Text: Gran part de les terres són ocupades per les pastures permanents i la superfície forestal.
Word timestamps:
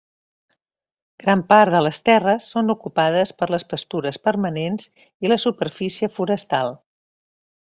Gran 1.23 1.43
part 1.51 1.75
de 1.75 1.81
les 1.87 1.99
terres 2.09 2.47
són 2.55 2.73
ocupades 2.75 3.33
per 3.41 3.49
les 3.57 3.67
pastures 3.75 4.19
permanents 4.31 4.89
i 5.27 5.33
la 5.33 5.39
superfície 5.45 6.11
forestal. 6.17 6.75